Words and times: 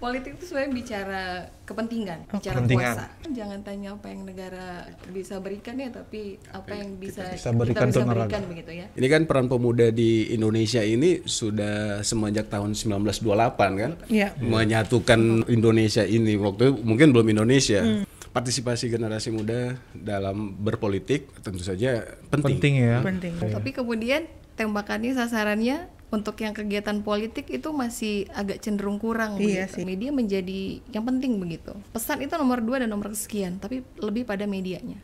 Politik 0.00 0.40
itu 0.40 0.48
sebenarnya 0.48 0.72
bicara 0.72 1.24
kepentingan, 1.68 2.18
bicara 2.32 2.56
kepentingan. 2.56 2.94
kuasa. 2.96 3.04
Jangan 3.36 3.58
tanya 3.60 3.88
apa 4.00 4.06
yang 4.08 4.24
negara 4.24 4.88
bisa 5.12 5.36
berikan 5.44 5.76
ya, 5.76 5.92
tapi 5.92 6.40
apa 6.48 6.72
yang 6.72 6.96
bisa 6.96 7.28
bisa 7.28 7.52
berikan 7.52 7.92
kita 7.92 8.00
bisa 8.00 8.08
berikan 8.08 8.42
begitu 8.48 8.72
ya. 8.80 8.86
Ini 8.96 9.06
kan 9.12 9.28
peran 9.28 9.52
pemuda 9.52 9.92
di 9.92 10.32
Indonesia 10.32 10.80
ini 10.80 11.20
sudah 11.28 12.00
semenjak 12.00 12.48
tahun 12.48 12.72
1928 12.72 13.76
kan, 13.76 13.92
Iya. 14.08 14.32
menyatukan 14.40 15.44
Indonesia 15.52 16.08
ini. 16.08 16.32
Waktu 16.40 16.62
itu 16.64 16.72
mungkin 16.80 17.12
belum 17.12 17.36
Indonesia. 17.36 17.84
Partisipasi 18.30 18.88
generasi 18.88 19.28
muda 19.34 19.76
dalam 19.92 20.54
berpolitik 20.56 21.28
tentu 21.44 21.60
saja 21.60 22.08
penting. 22.32 22.56
Penting 22.56 22.74
ya. 22.78 22.96
Penting. 23.04 23.32
Tapi 23.36 23.70
kemudian 23.76 24.24
tembakannya 24.56 25.12
sasarannya 25.12 25.99
untuk 26.10 26.34
yang 26.36 26.50
kegiatan 26.50 26.98
politik 27.00 27.46
itu 27.48 27.70
masih 27.70 28.26
agak 28.34 28.58
cenderung 28.60 28.98
kurang. 28.98 29.38
Iya 29.38 29.66
begitu. 29.66 29.74
sih. 29.78 29.84
Media 29.86 30.10
menjadi 30.10 30.60
yang 30.90 31.06
penting 31.06 31.38
begitu. 31.38 31.72
Pesan 31.90 32.20
itu 32.20 32.34
nomor 32.34 32.58
dua 32.60 32.82
dan 32.82 32.90
nomor 32.90 33.14
sekian, 33.14 33.56
tapi 33.56 33.82
lebih 33.96 34.26
pada 34.26 34.44
medianya. 34.44 34.98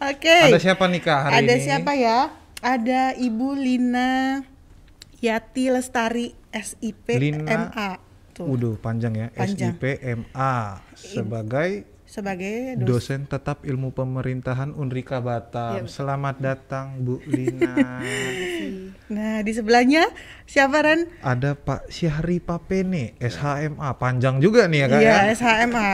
Oke. 0.00 0.38
Ada 0.50 0.60
siapa 0.60 0.84
nih 0.86 1.00
Kak 1.00 1.18
hari 1.20 1.34
Ada 1.40 1.54
ini? 1.54 1.64
siapa 1.64 1.92
ya? 1.96 2.18
Ada 2.60 3.02
Ibu 3.16 3.48
Lina 3.56 4.40
Yati 5.20 5.68
Lestari 5.68 6.32
SIP 6.50 7.06
Lina- 7.10 7.44
MA. 7.72 7.90
Tuh. 8.34 8.50
Waduh, 8.50 8.74
panjang 8.76 9.14
ya. 9.14 9.26
Panjang. 9.30 9.78
SIP 9.78 9.84
MA 10.02 10.54
sebagai 10.92 11.86
Sebagai 12.14 12.78
dos- 12.78 13.02
dosen 13.02 13.26
tetap 13.26 13.66
ilmu 13.66 13.90
pemerintahan 13.90 14.70
Unrika 14.70 15.18
Batam. 15.18 15.74
Iya, 15.74 15.82
betul. 15.82 15.90
Selamat 15.90 16.38
datang 16.38 17.02
Bu 17.02 17.18
Lina. 17.26 17.74
Nah, 19.04 19.42
di 19.42 19.50
sebelahnya 19.50 20.06
siapa 20.44 20.78
Ran? 20.78 21.10
Ada 21.20 21.58
Pak 21.58 21.90
Syahri 21.90 22.38
Papene, 22.38 23.18
SHMA. 23.18 23.98
Panjang 23.98 24.38
juga 24.38 24.64
nih 24.64 24.78
ya 24.78 24.88
Kak 24.88 25.00
Iya, 25.00 25.10
ya. 25.10 25.34
SHMA. 25.34 25.90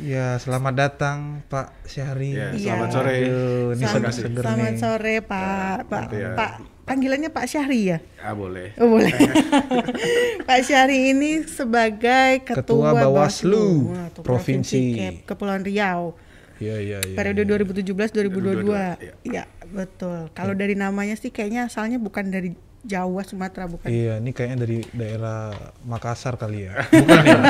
Ya, 0.00 0.26
selamat 0.38 0.74
datang 0.76 1.18
Pak 1.44 1.74
Syahri. 1.84 2.32
Ya, 2.32 2.54
Iya. 2.54 2.62
selamat 2.62 2.88
sore. 2.92 3.14
Aduh, 3.18 3.34
ini 3.68 3.82
Selamat, 3.82 3.94
seger-seger 4.14 4.42
selamat 4.42 4.70
nih. 4.70 4.78
sore 4.78 5.14
Pak. 5.20 5.76
Pak, 5.88 6.04
Iya. 6.12 6.30
Pak 6.32 6.52
panggilannya 6.82 7.28
Pak 7.28 7.46
Syahri 7.46 7.80
ya? 7.88 7.98
Ah 8.18 8.32
boleh. 8.32 8.74
Oh 8.76 8.88
boleh. 8.88 9.10
Pak 10.48 10.60
Syahri 10.62 11.10
ini 11.10 11.42
sebagai 11.44 12.42
Ketua 12.42 12.90
Ketua, 12.90 13.02
Bawaslu 13.02 13.66
tuh, 14.10 14.22
Provinsi. 14.22 14.82
Kep- 14.94 15.22
Kepulauan 15.26 15.62
Riau. 15.62 16.14
Iya, 16.58 16.78
iya, 16.78 16.98
iya. 17.02 17.16
Periode 17.16 17.42
2017-2022. 17.42 18.70
2022, 18.70 19.26
Iya, 19.26 19.44
betul. 19.68 20.30
Kalau 20.30 20.54
dari 20.54 20.74
namanya 20.74 21.14
sih 21.14 21.28
kayaknya 21.28 21.66
asalnya 21.66 21.98
bukan 21.98 22.30
dari 22.30 22.54
Jawa, 22.82 23.22
Sumatera 23.22 23.70
bukan. 23.70 23.86
Iya, 23.86 24.18
ini 24.18 24.34
kayaknya 24.34 24.58
dari 24.66 24.82
daerah 24.90 25.54
Makassar 25.86 26.34
kali 26.34 26.66
ya. 26.66 26.82
Bukan 26.90 27.22
ya? 27.22 27.40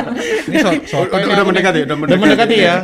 Ini 0.45 0.55
so, 0.61 0.69
so 0.85 0.95
udah, 1.09 1.25
udah 1.25 1.45
mendekati, 1.49 1.79
udah 1.89 1.97
mendekati, 1.97 2.21
mendekati 2.21 2.55
ya? 2.61 2.75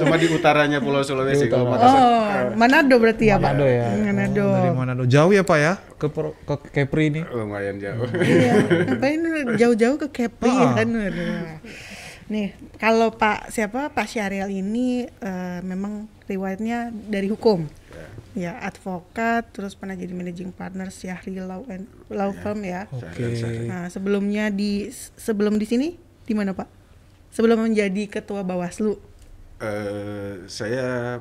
Cuma 0.00 0.16
di 0.16 0.32
utaranya 0.32 0.80
Pulau 0.80 1.04
Sulawesi 1.04 1.52
kalau. 1.52 1.68
Makassar. 1.68 2.00
Oh, 2.00 2.56
Manado 2.56 2.96
berarti 2.96 3.28
ya, 3.28 3.36
Pak? 3.36 3.52
Manado 3.52 3.66
ya. 3.68 3.88
Manado. 4.00 4.44
Oh, 4.48 4.56
dari 4.56 4.70
Manado. 4.72 5.02
Jauh 5.04 5.28
ya 5.28 5.44
Pak 5.44 5.58
ya 5.60 5.72
ke 6.00 6.06
Pro- 6.08 6.36
ke 6.48 6.54
Kepri 6.72 7.12
ini. 7.12 7.20
Lumayan 7.28 7.76
jauh. 7.76 8.08
Iya, 8.16 8.52
ngapain 8.88 9.20
jauh-jauh 9.60 9.96
ke 10.00 10.08
Kepri 10.08 10.48
Ah. 10.48 10.80
kan? 10.80 10.88
Nih, 12.30 12.54
kalau 12.80 13.12
Pak 13.12 13.52
siapa 13.52 13.92
Pak 13.92 14.06
Syariel 14.08 14.48
ini 14.48 15.04
eh, 15.04 15.58
memang 15.60 16.08
riwayatnya 16.24 16.88
dari 17.10 17.28
hukum. 17.28 17.68
Ya, 18.30 18.54
advokat, 18.62 19.50
terus 19.50 19.74
pernah 19.74 19.98
jadi 19.98 20.14
managing 20.14 20.54
partner 20.54 20.86
Syahri 20.88 21.42
Law, 21.42 21.66
and- 21.66 21.90
Law 22.06 22.30
Firm 22.30 22.62
ya. 22.62 22.86
Oke. 22.86 23.10
Nah, 23.66 23.90
sebelumnya 23.90 24.54
di 24.54 24.86
sebelum 25.18 25.58
di 25.58 25.66
sini 25.66 25.88
di 26.22 26.34
mana, 26.38 26.54
Pak? 26.54 26.68
Sebelum 27.34 27.66
menjadi 27.66 28.06
ketua 28.06 28.46
Bawaslu. 28.46 28.94
Eh, 29.58 30.46
saya 30.46 31.18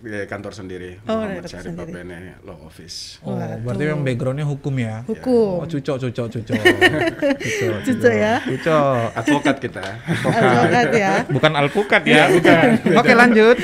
di 0.00 0.24
kantor 0.24 0.52
sendiri, 0.52 0.90
Oh, 1.04 1.20
Muhammad 1.20 1.44
Syarif. 1.44 1.76
Papene 1.76 2.40
Law 2.42 2.58
Office. 2.64 3.20
Oh, 3.20 3.36
berarti 3.36 3.82
memang 3.84 4.02
backgroundnya 4.02 4.44
hukum 4.44 4.74
ya? 4.74 5.04
Hukum. 5.04 5.60
Oh, 5.60 5.66
cucok, 5.68 5.96
cucok, 6.00 6.26
cucok. 6.34 6.56
cucok, 6.56 7.78
Cucok 7.84 8.12
ya. 8.12 8.34
Cucok. 8.40 9.04
Advokat 9.14 9.56
kita. 9.60 9.84
Advokat 10.24 10.88
ya. 10.92 11.12
Bukan 11.28 11.52
alpukat 11.52 12.02
ya, 12.04 12.32
bukan. 12.32 12.66
Oke, 12.96 13.12
lanjut. 13.12 13.56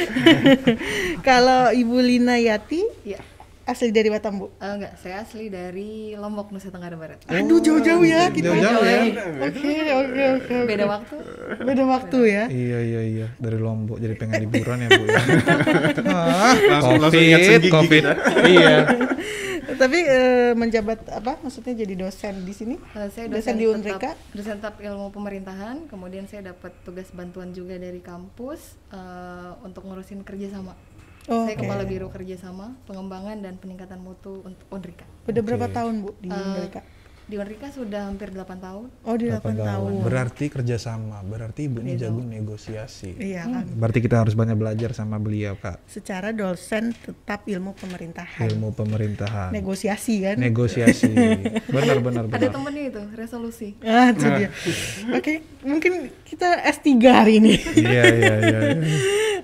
Kalau 1.29 1.73
Ibu 1.73 1.97
Lina 2.01 2.37
Yati 2.37 2.85
Iya. 2.87 2.96
Asli 3.66 3.91
dari 3.91 4.06
Batam, 4.06 4.38
Bu. 4.38 4.47
Eh, 4.56 4.72
enggak, 4.72 4.94
saya 4.97 5.21
asli 5.21 5.50
dari 5.50 6.15
Lombok, 6.15 6.49
Nusa 6.49 6.71
Tenggara 6.71 6.94
Barat. 6.94 7.19
Aduh, 7.27 7.59
jauh-jauh 7.59 8.00
ya 8.00 8.31
kita. 8.31 8.54
Jauh-jauh 8.54 8.78
ya. 8.81 9.00
Oke, 9.43 9.71
oke, 9.93 10.22
oke. 10.38 10.54
Beda 10.65 10.84
waktu. 10.87 11.15
Beda 11.60 11.84
waktu 11.84 12.19
ya. 12.27 12.44
Iya, 12.47 12.78
iya, 12.81 13.00
iya. 13.03 13.27
Dari 13.37 13.59
Lombok 13.59 13.99
jadi 13.99 14.15
pengen 14.15 14.47
liburan 14.47 14.78
ya, 14.81 14.88
Bu 14.88 15.04
ya. 15.04 15.19
Ah, 16.06 16.54
Langsung- 16.72 17.03
COVID, 17.03 17.62
COVID. 17.66 18.03
kita. 18.03 18.12
Iya. 18.47 18.77
Tapi 19.66 19.98
eh, 19.98 20.53
menjabat 20.54 21.10
apa? 21.10 21.43
Maksudnya 21.43 21.75
jadi 21.77 21.94
dosen 21.98 22.47
di 22.47 22.54
sini? 22.54 22.78
Eh, 22.94 23.10
saya 23.10 23.27
Dosen 23.27 23.34
dosen, 23.50 23.54
di 23.59 23.66
Unrika? 23.66 24.15
tetap, 24.15 24.16
dosen 24.31 24.56
tetap 24.56 24.75
ilmu 24.78 25.10
pemerintahan. 25.10 25.91
Kemudian 25.91 26.25
saya 26.25 26.54
dapat 26.54 26.71
tugas 26.81 27.10
bantuan 27.10 27.50
juga 27.50 27.75
dari 27.75 27.98
kampus 27.98 28.78
eh, 28.88 29.53
untuk 29.60 29.83
ngurusin 29.84 30.22
kerjasama. 30.22 30.72
Oh, 31.27 31.43
saya 31.43 31.59
oke. 31.59 31.67
kepala 31.67 31.83
biro 31.83 32.07
kerjasama, 32.07 32.79
pengembangan 32.87 33.43
dan 33.43 33.59
peningkatan 33.59 33.99
mutu 33.99 34.47
untuk 34.47 34.63
Unrika. 34.71 35.03
Udah 35.27 35.43
berapa 35.43 35.67
tahun, 35.67 36.07
Bu, 36.07 36.15
di 36.23 36.31
Unrika? 36.31 36.87
Di 37.27 37.35
Unrika 37.35 37.67
sudah 37.75 38.07
hampir 38.07 38.31
8 38.31 38.47
tahun. 38.63 38.87
Oh, 39.03 39.19
di 39.19 39.27
8 39.27 39.43
Delapan 39.43 39.55
tahun. 39.59 39.91
Berarti 40.07 40.47
kerjasama. 40.47 41.27
Berarti 41.27 41.67
ibu 41.67 41.83
ini 41.83 41.99
jago 41.99 42.23
negosiasi. 42.23 43.19
Iya 43.19 43.51
kan. 43.51 43.67
Berarti 43.67 43.99
kita 43.99 44.23
harus 44.23 44.39
banyak 44.39 44.55
belajar 44.55 44.95
sama 44.95 45.19
beliau, 45.19 45.59
Kak. 45.59 45.83
Secara 45.91 46.31
dosen 46.31 46.95
tetap 46.95 47.43
ilmu 47.51 47.75
pemerintahan. 47.75 48.47
Ilmu 48.47 48.71
pemerintahan. 48.79 49.51
Negosiasi 49.51 50.23
kan? 50.23 50.39
Negosiasi. 50.39 51.11
benar, 51.75 51.99
benar, 51.99 52.31
Ada 52.31 52.47
benar. 52.47 52.55
temennya 52.55 52.85
itu, 52.95 53.03
resolusi. 53.19 53.75
Ah, 53.83 54.15
itu 54.15 54.23
dia. 54.23 54.51
Oke, 55.11 55.43
mungkin 55.67 56.15
kita 56.23 56.63
S3 56.63 56.95
hari 57.11 57.43
ini. 57.43 57.59
Iya, 57.75 58.03
iya, 58.07 58.35
iya. 58.39 58.59
iya. 58.71 58.87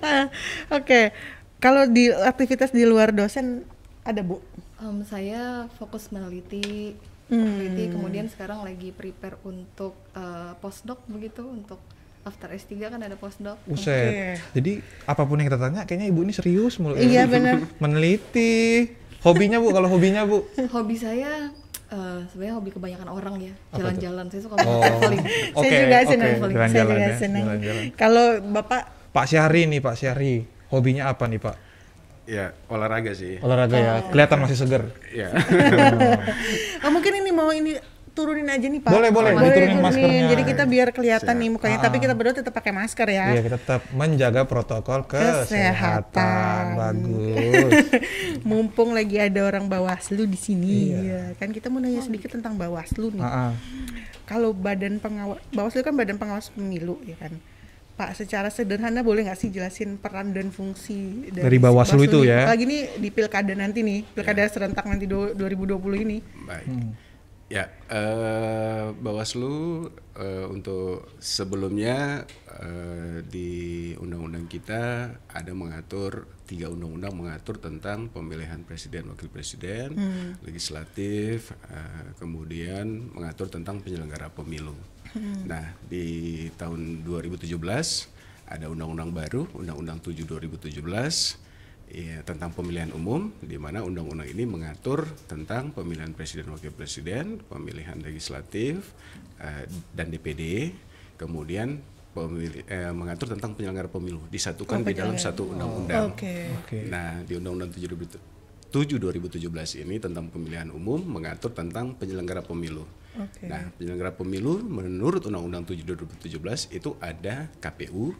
Ah, 0.03 0.27
Oke, 0.75 1.15
kalau 1.63 1.87
di 1.87 2.11
aktivitas 2.11 2.69
di 2.69 2.83
luar 2.83 3.09
dosen 3.09 3.63
ada 4.01 4.19
Bu? 4.19 4.43
Em, 4.77 4.99
saya 5.03 5.41
fokus 5.73 6.11
meneliti, 6.11 6.91
Hmm. 7.23 7.39
meneliti, 7.39 7.87
kemudian 7.87 8.27
sekarang 8.27 8.61
lagi 8.61 8.91
prepare 8.91 9.39
untuk 9.41 9.95
eh, 10.11 10.51
postdoc 10.59 10.99
begitu, 11.07 11.39
untuk 11.41 11.79
after 12.21 12.51
S3 12.51 12.71
kan 12.89 12.99
ada 12.99 13.15
postdoc. 13.15 13.55
Buset. 13.63 14.43
Jadi 14.51 14.79
apa 15.03 15.23
pun 15.23 15.35
yang 15.35 15.47
kita 15.47 15.57
tanya, 15.57 15.81
kayaknya 15.81 16.07
ibu 16.07 16.19
ini 16.21 16.31
serius 16.31 16.75
mulu. 16.77 16.95
Iya, 16.95 17.23
benar. 17.31 17.63
Meneliti. 17.79 18.91
Hobinya 19.21 19.55
bu, 19.55 19.71
kalau 19.71 19.87
hobinya 19.87 20.27
bu? 20.27 20.43
Hobi 20.69 20.95
saya 20.95 21.47
eh, 21.89 22.19
sebenarnya 22.27 22.55
hobi 22.55 22.69
kebanyakan 22.69 23.07
orang 23.07 23.35
ya, 23.41 23.53
jalan-jalan. 23.71 24.25
Saya 24.27 24.41
suka 24.43 24.55
Oh, 24.57 24.83
traveling. 24.83 25.23
oke, 25.53 25.63
saya 25.63 25.79
juga 25.79 25.97
senang. 26.03 26.27
saya 26.27 26.51
Jalan-jalan 26.51 26.91
juga 26.91 27.07
ya, 27.07 27.15
senang. 27.17 27.43
jalan-jalan. 27.45 27.83
Kalau 27.95 28.25
Bapak 28.51 28.81
Pak 29.09 29.25
Syahri 29.25 29.61
nih, 29.65 29.79
Pak 29.79 29.95
Syahri. 29.95 30.35
Hobinya 30.73 31.13
apa 31.13 31.29
nih 31.29 31.37
Pak? 31.37 31.55
ya, 32.23 32.55
olahraga 32.71 33.11
sih. 33.11 33.35
Olahraga 33.43 33.75
ya. 33.77 33.93
Kelihatan 34.07 34.37
masih 34.41 34.57
seger. 34.57 34.83
Ya. 35.11 35.29
Oh, 36.83 36.91
mungkin 36.91 37.15
ini 37.15 37.31
mau 37.31 37.47
ini 37.55 37.79
turunin 38.11 38.45
aja 38.47 38.67
nih 38.67 38.83
Pak. 38.83 38.91
Boleh, 38.91 39.09
boleh. 39.09 39.31
Diturunin 39.39 39.79
maskernya. 39.79 40.23
Jadi 40.35 40.43
kita 40.43 40.63
biar 40.67 40.87
kelihatan 40.91 41.35
nih 41.39 41.49
mukanya, 41.49 41.77
Ah, 41.79 41.83
tapi 41.87 41.97
kita 42.03 42.13
berdua 42.13 42.35
tetap 42.35 42.51
pakai 42.51 42.75
masker 42.75 43.07
ya. 43.07 43.25
Iya, 43.33 43.41
kita 43.41 43.57
tetap 43.59 43.81
menjaga 43.95 44.41
protokol 44.43 45.07
kesehatan. 45.07 45.47
Kesehatan. 45.47 46.63
Bagus. 46.75 47.71
Mumpung 48.49 48.91
lagi 48.91 49.15
ada 49.17 49.47
orang 49.47 49.71
Bawaslu 49.71 50.27
di 50.27 50.35
sini, 50.35 50.91
ya. 50.91 51.33
kan 51.39 51.55
kita 51.55 51.71
mau 51.71 51.79
nanya 51.79 52.03
sedikit 52.03 52.35
tentang 52.35 52.59
Bawaslu 52.59 53.15
nih. 53.15 53.23
Ah, 53.23 53.49
ah. 53.49 53.51
Kalau 54.23 54.55
badan 54.55 54.99
pengawas 55.03 55.39
Bawaslu 55.51 55.83
kan 55.83 55.95
badan 55.95 56.19
pengawas 56.19 56.51
pemilu 56.51 56.99
ya 57.03 57.15
kan. 57.19 57.33
Pak, 57.93 58.17
secara 58.17 58.49
sederhana 58.49 59.05
boleh 59.05 59.29
nggak 59.29 59.37
sih 59.37 59.53
jelasin 59.53 60.01
peran 60.01 60.33
dan 60.33 60.49
fungsi 60.49 61.29
Dari 61.29 61.61
Bawaslu 61.61 62.09
itu 62.09 62.25
ya? 62.25 62.49
Apalagi 62.49 62.65
nih 62.65 62.81
di 62.97 63.09
pilkada 63.13 63.53
nanti 63.53 63.85
nih, 63.85 64.01
pilkada 64.17 64.49
serentak 64.49 64.89
nanti 64.89 65.05
du- 65.05 65.37
2020 65.37 66.01
ini. 66.01 66.17
Baik. 66.49 66.67
Ya, 67.53 67.69
eh, 67.85 68.89
Bawaslu 68.97 69.85
eh, 70.17 70.45
untuk 70.49 71.13
sebelumnya 71.21 72.25
eh, 72.49 73.21
di 73.29 73.51
undang-undang 74.01 74.49
kita 74.49 75.13
ada 75.29 75.51
mengatur 75.53 76.25
tiga 76.49 76.73
undang-undang 76.73 77.13
mengatur 77.13 77.61
tentang 77.61 78.09
pemilihan 78.09 78.65
presiden, 78.65 79.05
wakil 79.13 79.29
presiden, 79.29 79.93
legislatif, 80.41 81.53
eh, 81.69 82.09
kemudian 82.17 83.13
mengatur 83.13 83.53
tentang 83.53 83.85
penyelenggara 83.85 84.33
pemilu. 84.33 84.73
Nah, 85.21 85.77
di 85.85 86.47
tahun 86.57 87.05
2017 87.05 87.49
ada 88.49 88.65
undang-undang 88.69 89.13
baru, 89.13 89.47
Undang-Undang 89.55 90.03
7 90.03 90.25
2017 90.25 90.77
ya, 91.89 92.21
tentang 92.25 92.51
pemilihan 92.53 92.89
umum, 92.93 93.31
di 93.39 93.57
mana 93.57 93.85
undang-undang 93.85 94.29
ini 94.29 94.43
mengatur 94.45 95.05
tentang 95.29 95.71
pemilihan 95.71 96.11
presiden 96.13 96.49
wakil 96.49 96.73
presiden, 96.73 97.39
pemilihan 97.45 97.97
legislatif 98.01 98.93
eh, 99.41 99.65
dan 99.93 100.09
DPD, 100.09 100.73
kemudian 101.17 101.81
pemilih, 102.13 102.61
eh, 102.69 102.93
mengatur 102.93 103.33
tentang 103.33 103.57
penyelenggara 103.57 103.89
pemilu 103.89 104.21
disatukan 104.29 104.81
Oh, 104.81 104.85
di 104.85 104.93
dalam 104.93 105.17
satu 105.17 105.49
undang-undang. 105.49 106.13
Oke. 106.13 106.53
Oke. 106.61 106.77
Nah, 106.89 107.25
di 107.25 107.33
Undang-Undang 107.37 107.73
7 107.73 108.97
2017 108.97 109.85
ini 109.85 110.01
tentang 110.01 110.33
pemilihan 110.33 110.73
umum 110.73 110.97
mengatur 110.97 111.53
tentang 111.53 111.93
penyelenggara 111.93 112.41
pemilu. 112.41 112.85
Oke. 113.13 113.45
Nah, 113.45 113.69
penyelenggara 113.77 114.13
pemilu 114.13 114.61
menurut 114.65 115.21
Undang-Undang 115.29 115.69
7 115.69 115.85
2017 115.85 116.73
itu 116.73 116.97
ada 116.97 117.49
KPU, 117.61 118.13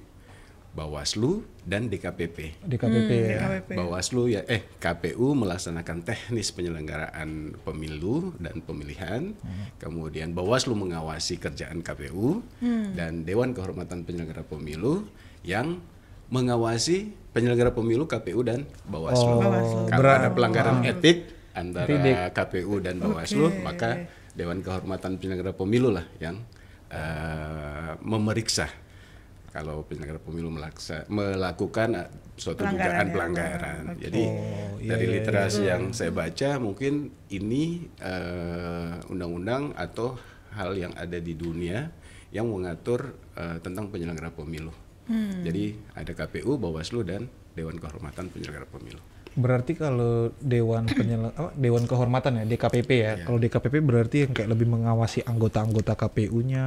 Bawaslu, 0.73 1.45
dan 1.65 1.85
DKPP. 1.85 2.65
DKPP 2.65 3.11
ya. 3.13 3.61
DKPP. 3.61 3.69
Bawaslu 3.77 4.25
ya 4.29 4.41
eh 4.49 4.65
KPU 4.77 5.37
melaksanakan 5.37 6.01
teknis 6.01 6.49
penyelenggaraan 6.49 7.53
pemilu 7.61 8.33
dan 8.41 8.61
pemilihan. 8.61 9.37
Kemudian 9.77 10.33
Bawaslu 10.33 10.73
mengawasi 10.73 11.37
kerjaan 11.37 11.85
KPU 11.85 12.41
dan 12.93 13.21
Dewan 13.21 13.53
Kehormatan 13.53 14.01
Penyelenggara 14.05 14.41
Pemilu 14.45 15.05
yang 15.45 15.77
mengawasi 16.33 17.13
penyelenggara 17.29 17.69
pemilu 17.73 18.09
KPU 18.09 18.41
dan 18.41 18.65
Bawaslu. 18.89 19.29
Oh, 19.29 19.41
Bawaslu. 19.41 19.93
Berat. 19.93 20.17
ada 20.25 20.29
pelanggaran 20.33 20.81
etik 20.81 21.29
antara. 21.53 22.29
KPU 22.33 22.81
dan 22.81 22.97
Bawaslu, 22.97 23.53
Oke. 23.53 23.61
maka 23.61 24.09
Dewan 24.33 24.65
Kehormatan 24.65 25.21
Penyelenggara 25.21 25.53
Pemilu 25.53 25.89
lah 25.93 26.05
yang 26.17 26.41
eh, 26.89 27.93
memeriksa 28.01 28.69
kalau 29.53 29.85
penyelenggara 29.85 30.17
pemilu 30.17 30.49
melaksa, 30.49 31.05
melakukan 31.13 31.93
eh, 31.93 32.09
suatu 32.33 32.65
Pelanggaran 32.65 32.89
dugaan 32.89 33.05
ya, 33.05 33.13
pelanggaran. 33.13 33.83
Oke. 33.93 34.01
Jadi 34.09 34.23
Oh, 34.25 34.81
iya, 34.81 34.89
dari 34.97 35.05
iya, 35.05 35.13
literasi 35.21 35.61
yang 35.69 35.83
saya 35.93 36.09
baca 36.09 36.57
mungkin 36.57 37.13
ini 37.29 37.85
eh, 38.01 38.97
undang-undang 39.13 39.77
atau 39.77 40.17
hal 40.57 40.73
yang 40.73 40.93
ada 40.97 41.21
di 41.21 41.37
dunia 41.37 41.93
yang 42.33 42.49
mengatur 42.49 43.13
eh, 43.37 43.61
tentang 43.61 43.93
penyelenggara 43.93 44.33
pemilu. 44.33 44.73
Hmm. 45.05 45.45
Jadi 45.45 45.77
ada 45.93 46.11
KPU, 46.17 46.57
Bawaslu 46.57 47.05
dan 47.05 47.29
Dewan 47.53 47.77
Kehormatan 47.77 48.33
Penyelenggara 48.33 48.65
Pemilu. 48.65 49.12
Berarti 49.33 49.73
kalau 49.73 50.29
Dewan 50.37 50.85
Penyel 50.85 51.33
apa, 51.33 51.49
Dewan 51.57 51.89
Kehormatan 51.89 52.41
ya 52.41 52.45
DKPP 52.45 52.89
ya. 52.93 53.13
Iya. 53.17 53.25
Kalau 53.25 53.37
DKPP 53.41 53.75
berarti 53.81 54.17
yang 54.27 54.31
kayak 54.31 54.49
lebih 54.53 54.67
mengawasi 54.69 55.25
anggota-anggota 55.25 55.97
KPU-nya 55.97 56.65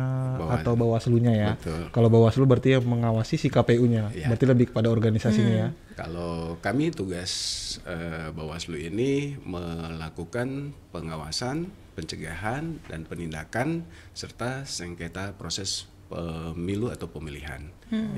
atau 0.60 0.72
Bawaslu-nya 0.74 1.32
ya. 1.32 1.50
Betul. 1.54 1.90
Kalau 1.94 2.08
Bawaslu 2.10 2.44
berarti 2.44 2.78
yang 2.78 2.84
mengawasi 2.86 3.38
si 3.38 3.48
KPU-nya. 3.48 4.10
Iya. 4.10 4.26
Berarti 4.30 4.44
lebih 4.46 4.66
kepada 4.74 4.90
organisasinya 4.90 5.54
ya. 5.54 5.68
Kalau 5.96 6.60
kami 6.60 6.92
tugas 6.92 7.32
eh, 7.88 8.28
Bawaslu 8.34 8.76
ini 8.76 9.38
melakukan 9.46 10.76
pengawasan, 10.92 11.72
pencegahan 11.96 12.82
dan 12.90 13.08
penindakan 13.08 13.88
serta 14.12 14.68
sengketa 14.68 15.32
proses 15.40 15.88
pemilu 16.06 16.90
atatu 16.90 17.18
pemilihan. 17.18 17.62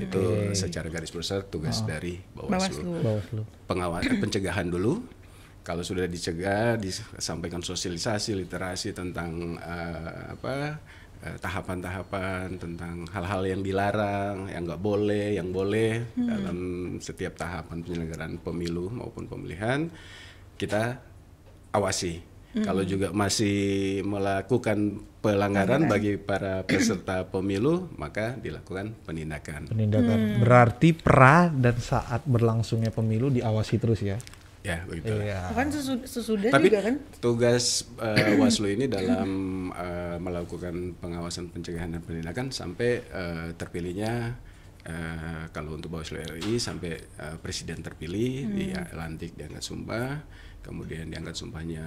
Itu 0.01 0.53
secara 0.57 0.89
garis 0.89 1.13
besar 1.13 1.45
tugas 1.45 1.85
dari 1.85 2.17
Bawaslu. 2.33 2.49
Bawaslu. 2.49 2.91
Bawaslu. 3.01 3.41
Pengawasan 3.69 4.17
pencegahan 4.17 4.67
dulu. 4.69 5.01
Kalau 5.61 5.85
sudah 5.85 6.09
dicegah, 6.09 6.81
disampaikan 6.81 7.61
sosialisasi, 7.61 8.33
literasi 8.33 8.89
tentang 8.95 9.53
eh, 9.61 10.33
apa 10.33 10.81
eh, 11.21 11.37
tahapan-tahapan 11.37 12.57
tentang 12.57 13.05
hal-hal 13.13 13.45
yang 13.45 13.61
dilarang, 13.61 14.49
yang 14.49 14.65
nggak 14.65 14.81
boleh, 14.81 15.37
yang 15.37 15.53
boleh 15.53 16.09
dalam 16.17 16.57
setiap 16.97 17.37
tahapan 17.37 17.85
penyelenggaraan 17.85 18.41
pemilu 18.41 18.89
maupun 18.89 19.29
pemilihan 19.29 19.91
kita 20.57 20.97
awasi. 21.75 22.19
Kalau 22.49 22.81
juga 22.81 23.13
masih 23.13 23.57
melakukan 24.01 24.97
pelanggaran 25.21 25.85
bagi 25.85 26.17
para 26.17 26.65
peserta 26.65 27.21
pemilu, 27.21 27.85
maka 27.93 28.33
dilakukan 28.41 28.97
penindakan. 29.05 29.69
Penindakan. 29.69 30.41
Berarti 30.41 30.97
pra 30.97 31.53
dan 31.53 31.77
saat 31.77 32.25
berlangsungnya 32.25 32.89
pemilu 32.89 33.29
diawasi 33.29 33.77
terus 33.77 34.01
ya. 34.01 34.17
Ya, 34.59 34.83
begitu. 34.83 35.13
Iya. 35.13 35.55
Kan 35.55 35.71
sesu- 35.71 36.03
sesudah 36.03 36.51
Tapi 36.51 36.67
juga 36.67 36.81
kan? 36.83 36.95
tugas 37.23 37.87
eh, 38.01 38.35
Waslu 38.41 38.67
ini 38.73 38.91
dalam 38.91 39.29
eh, 39.71 40.17
melakukan 40.19 40.99
pengawasan 40.99 41.53
pencegahan 41.53 41.95
dan 41.95 42.01
penindakan 42.03 42.51
sampai 42.51 42.99
eh, 42.99 43.47
terpilihnya 43.55 44.35
eh, 44.83 45.43
kalau 45.55 45.79
untuk 45.79 45.95
Bawaslu 45.95 46.19
RI 46.41 46.59
sampai 46.59 46.91
eh, 46.97 47.35
presiden 47.39 47.79
terpilih 47.79 48.51
dilantik 48.51 49.37
diangkat 49.39 49.63
sumpah, 49.63 50.19
kemudian 50.61 51.09
diangkat 51.09 51.35
sumpahnya 51.35 51.85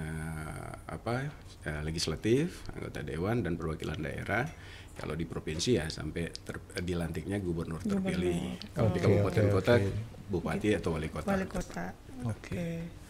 apa 0.89 1.29
eh, 1.65 1.81
legislatif, 1.85 2.65
anggota 2.73 3.01
dewan 3.05 3.41
dan 3.45 3.55
perwakilan 3.55 3.99
daerah. 4.01 4.45
Kalau 4.93 5.17
di 5.17 5.25
provinsi 5.25 5.81
ya 5.81 5.89
sampai 5.89 6.29
ter- 6.29 6.61
dilantiknya 6.85 7.41
gubernur 7.41 7.81
terpilih. 7.81 8.61
Kalau 8.77 8.93
di 8.93 9.01
Oke, 9.01 9.05
kabupaten 9.09 9.45
oke, 9.49 9.53
kota 9.57 9.73
oke. 9.81 9.89
bupati 10.29 10.69
atau 10.77 10.89
wali 10.93 11.09
kota. 11.09 11.27
Wali 11.33 11.45
kota. 11.49 11.85
Oke. 12.29 13.02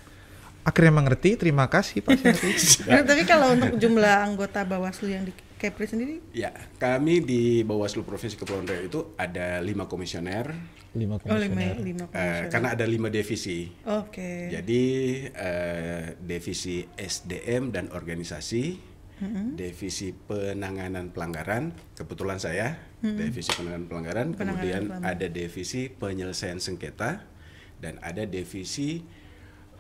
Akhirnya 0.64 0.94
mengerti. 0.94 1.36
Terima 1.36 1.68
kasih 1.68 2.00
Pak. 2.00 2.16
Nah, 2.88 3.04
tapi 3.04 3.24
kalau 3.24 3.52
untuk 3.52 3.76
jumlah 3.76 4.16
anggota 4.24 4.64
Bawaslu 4.64 5.12
yang 5.12 5.24
di 5.24 5.32
Kepri 5.56 5.88
sendiri 5.88 6.20
Ya, 6.32 6.52
kami 6.76 7.20
di 7.20 7.64
Bawaslu 7.64 8.04
Provinsi 8.04 8.36
Kepulauan 8.36 8.68
Riau 8.68 8.84
itu 8.84 9.00
ada 9.16 9.60
lima 9.60 9.88
komisioner, 9.88 10.52
Lima 10.94 11.16
Oh 11.18 11.34
lima, 11.34 11.48
komisioner. 11.56 11.76
lima 11.80 12.04
eh, 12.04 12.12
komisioner. 12.12 12.52
karena 12.52 12.68
ada 12.76 12.86
lima 12.86 13.08
divisi. 13.08 13.72
Oke. 13.88 14.52
Jadi 14.52 14.82
eh, 15.26 16.04
divisi 16.18 16.84
SDM 16.94 17.70
dan 17.70 17.92
organisasi, 17.92 18.92
Mm-hmm. 19.14 19.56
divisi 19.56 20.12
penanganan 20.12 21.14
pelanggaran, 21.14 21.72
kebetulan 21.96 22.38
saya 22.38 22.76
divisi 23.00 23.56
penanganan 23.56 23.86
pelanggaran. 23.88 24.28
Penanganan 24.34 24.36
kemudian 24.52 24.82
pelanggaran. 24.90 25.16
ada 25.16 25.28
divisi 25.30 25.82
penyelesaian 25.88 26.60
sengketa 26.60 27.24
dan 27.80 28.04
ada 28.04 28.26
divisi 28.26 29.06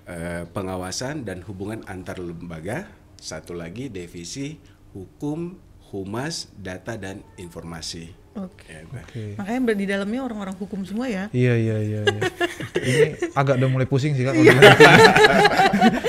eh, 0.07 0.43
pengawasan 0.49 1.23
dan 1.23 1.43
hubungan 1.47 1.83
antar 1.87 2.19
lembaga, 2.19 2.87
satu 3.19 3.55
lagi 3.55 3.87
divisi 3.87 4.59
hukum, 4.93 5.57
humas, 5.91 6.49
data 6.57 6.97
dan 6.97 7.21
informasi. 7.37 8.23
Oke. 8.33 8.65
Ya, 8.65 8.81
Mbak. 8.89 9.03
Oke. 9.05 9.23
Makanya 9.37 9.73
di 9.77 9.85
dalamnya 9.85 10.21
orang-orang 10.25 10.57
hukum 10.57 10.81
semua 10.81 11.05
ya. 11.05 11.29
Iya 11.29 11.53
iya 11.53 11.77
iya. 11.85 12.01
iya. 12.01 12.21
Ini 12.75 13.01
agak 13.31 13.55
udah 13.55 13.69
mulai 13.69 13.85
pusing 13.85 14.13
sih 14.13 14.23
kak. 14.23 14.31
kalau 14.31 14.45
ngerti. 14.45 14.83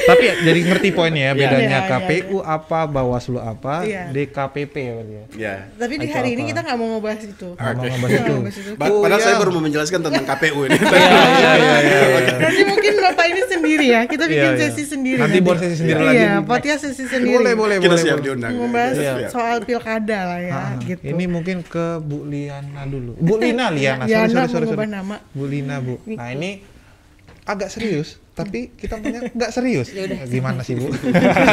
Tapi 0.05 0.25
jadi 0.43 0.61
ngerti 0.65 0.89
poinnya 0.91 1.23
ya 1.23 1.33
bedanya 1.33 1.63
Iya, 1.65 1.81
iya, 1.81 1.99
KPU 2.21 2.39
apa, 2.39 2.85
Bawaslu 2.85 3.39
apa, 3.39 3.83
Iya. 3.83 4.13
DKPP 4.13 4.75
ya 4.77 4.93
berarti 4.95 5.15
ya. 5.15 5.25
Ya. 5.35 5.55
Tapi 5.75 5.95
di 5.97 6.07
hari 6.09 6.29
ini 6.33 6.43
kita 6.47 6.61
nggak 6.61 6.77
mau 6.77 6.89
ngebahas 6.93 7.23
itu. 7.23 7.49
Nggak 7.51 7.73
mau 7.73 7.85
ngebahas 7.87 8.13
itu. 8.13 8.23
mau 8.23 8.37
ngebahas 8.39 8.59
itu. 8.59 8.73
Ba- 8.75 8.87
Oh, 8.87 9.01
Padahal 9.01 9.19
iya. 9.19 9.27
saya 9.27 9.37
baru 9.39 9.51
mau 9.51 9.63
menjelaskan 9.63 9.99
tentang 10.01 10.25
KPU 10.27 10.61
ini. 10.63 10.79
Iya 10.85 11.51
iya 11.53 11.77
iya 11.81 12.01
iya. 12.15 12.35
Nanti 12.39 12.63
mungkin 12.65 12.93
bapak 13.01 13.27
ini 13.27 13.43
sendiri 13.47 13.87
ya. 13.87 14.01
Kita 14.05 14.25
bikin 14.25 14.45
Iya, 14.45 14.55
iya. 14.55 14.69
sesi 14.69 14.85
sendiri. 14.87 15.19
Nanti 15.19 15.39
buat 15.41 15.57
sesi 15.57 15.77
sendiri 15.77 16.01
lagi. 16.03 16.19
Iya, 16.21 16.33
podcast 16.43 16.81
sesi 16.83 17.05
sendiri. 17.05 17.35
Boleh 17.35 17.53
boleh 17.55 17.77
Kita 17.79 17.89
boleh. 17.91 18.03
siap 18.03 18.13
boleh. 18.15 18.25
diundang. 18.25 18.53
Membahas 18.55 18.95
Iya. 18.95 19.13
soal 19.29 19.57
pilkada 19.63 20.19
lah 20.27 20.39
ya, 20.39 20.53
gitu. 20.81 21.01
Ini 21.03 21.25
mungkin 21.27 21.57
ke 21.63 21.85
Bu 21.99 22.23
Liana 22.25 22.83
dulu. 22.85 23.17
Bu 23.17 23.35
Lina 23.37 23.73
Liana. 23.75 24.05
Sorry, 24.05 24.31
sorry, 24.47 24.67
sorry. 24.69 24.87
Bu 25.33 25.45
Lina 25.45 25.77
Bu. 25.81 25.95
Nah 26.07 26.29
ini 26.35 26.51
agak 27.45 27.69
serius, 27.69 28.17
tapi 28.33 28.73
kita 28.73 28.97
punya 28.97 29.21
nggak 29.37 29.51
serius. 29.51 29.93
Gimana 30.27 30.61
sih 30.61 30.75
Bu? 30.75 30.89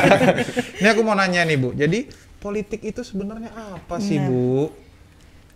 ini 0.80 0.88
aku 0.88 1.02
mau 1.02 1.14
nanya 1.14 1.44
nih 1.44 1.58
Bu. 1.58 1.72
Jadi 1.72 2.08
politik 2.38 2.82
itu 2.82 3.02
sebenarnya 3.02 3.52
apa 3.52 3.98
sih 3.98 4.18
Nah. 4.18 4.28
Bu? 4.28 4.72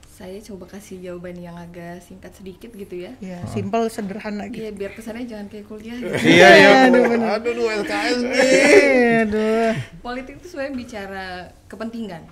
Saya 0.08 0.40
coba 0.40 0.72
kasih 0.72 1.04
jawaban 1.04 1.36
yang 1.36 1.60
agak 1.60 2.00
singkat 2.00 2.32
sedikit 2.32 2.72
gitu 2.72 2.96
ya. 2.96 3.12
Ya, 3.20 3.44
simpel 3.52 3.84
sederhana 3.92 4.48
gitu. 4.48 4.64
Iya, 4.64 4.72
biar 4.72 4.96
kesannya 4.96 5.28
jangan 5.28 5.52
kayak 5.52 5.68
kuliah. 5.68 6.00
gitu. 6.00 6.16
Iya 6.24 6.50
iya. 6.56 6.70
Aduh. 6.88 7.04
Aduh, 7.36 7.52
aduh 7.52 7.68
LKS 7.84 8.18
nih. 8.24 9.28
Aduh. 9.28 9.72
Politik 10.00 10.40
itu 10.40 10.48
sebenarnya 10.48 10.76
bicara 10.80 11.26
kepentingan. 11.68 12.24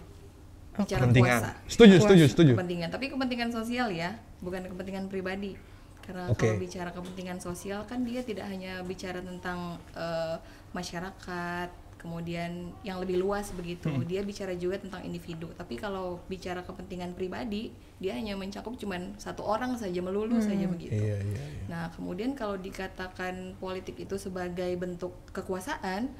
Bicara 0.73 1.01
Kepentingan. 1.03 1.39
kuasa. 1.43 1.51
Setuju, 1.67 1.95
setuju, 1.99 2.23
setuju. 2.25 2.51
Kepentingan, 2.55 2.87
tapi 2.87 3.05
kepentingan 3.11 3.51
sosial 3.51 3.91
ya, 3.91 4.15
bukan 4.39 4.63
kepentingan 4.63 5.11
pribadi. 5.11 5.59
Karena 6.03 6.27
Oke. 6.27 6.43
kalau 6.43 6.59
bicara 6.59 6.89
kepentingan 6.91 7.39
sosial 7.39 7.87
kan 7.87 8.03
dia 8.03 8.21
tidak 8.21 8.51
hanya 8.51 8.83
bicara 8.83 9.23
tentang 9.23 9.79
eh, 9.95 10.35
masyarakat, 10.75 11.69
kemudian 12.03 12.75
yang 12.83 12.99
lebih 12.99 13.23
luas 13.23 13.55
begitu. 13.55 13.87
Hmm. 13.87 14.03
Dia 14.03 14.27
bicara 14.27 14.51
juga 14.59 14.75
tentang 14.75 15.07
individu. 15.07 15.47
Tapi 15.55 15.79
kalau 15.79 16.19
bicara 16.27 16.59
kepentingan 16.59 17.15
pribadi, 17.15 17.71
dia 18.03 18.19
hanya 18.19 18.35
mencakup 18.35 18.75
cuman 18.75 19.15
satu 19.15 19.47
orang 19.47 19.79
saja 19.79 20.03
melulu 20.03 20.35
saja 20.43 20.67
begitu. 20.67 20.99
Iya 20.99 21.23
iya. 21.23 21.39
iya. 21.39 21.65
Nah, 21.71 21.87
kemudian 21.95 22.35
kalau 22.35 22.59
dikatakan 22.59 23.55
politik 23.55 23.95
itu 24.03 24.19
sebagai 24.19 24.75
bentuk 24.75 25.15
kekuasaan, 25.31 26.11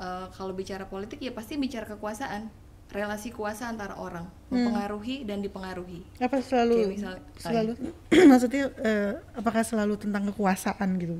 eh, 0.00 0.26
kalau 0.32 0.56
bicara 0.56 0.88
politik 0.88 1.20
ya 1.20 1.36
pasti 1.36 1.60
bicara 1.60 1.84
kekuasaan, 1.84 2.48
relasi 2.88 3.28
kuasa 3.28 3.68
antara 3.68 4.00
orang, 4.00 4.24
mempengaruhi 4.48 5.28
dan 5.28 5.44
dipengaruhi. 5.44 6.04
Apa 6.18 6.40
selalu 6.40 6.76
Kayak 6.76 6.90
misal- 6.96 7.24
selalu 7.36 7.72
maksudnya 8.32 8.64
eh, 8.80 9.12
apakah 9.36 9.62
selalu 9.62 9.94
tentang 10.00 10.28
kekuasaan 10.32 10.96
gitu? 10.96 11.18